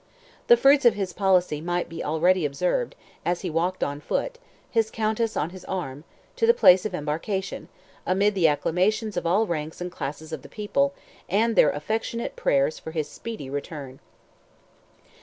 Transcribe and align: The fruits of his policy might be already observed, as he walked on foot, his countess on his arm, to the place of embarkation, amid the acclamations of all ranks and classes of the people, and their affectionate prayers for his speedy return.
The 0.47 0.57
fruits 0.57 0.83
of 0.83 0.95
his 0.95 1.13
policy 1.13 1.61
might 1.61 1.87
be 1.87 2.03
already 2.03 2.43
observed, 2.43 2.95
as 3.23 3.41
he 3.41 3.51
walked 3.51 3.83
on 3.83 4.01
foot, 4.01 4.39
his 4.67 4.89
countess 4.89 5.37
on 5.37 5.51
his 5.51 5.63
arm, 5.65 6.05
to 6.37 6.47
the 6.47 6.55
place 6.55 6.87
of 6.87 6.95
embarkation, 6.95 7.69
amid 8.03 8.33
the 8.33 8.47
acclamations 8.47 9.15
of 9.15 9.27
all 9.27 9.45
ranks 9.45 9.79
and 9.79 9.91
classes 9.91 10.33
of 10.33 10.41
the 10.41 10.49
people, 10.49 10.95
and 11.29 11.55
their 11.55 11.69
affectionate 11.69 12.35
prayers 12.35 12.79
for 12.79 12.89
his 12.89 13.07
speedy 13.07 13.47
return. 13.47 13.99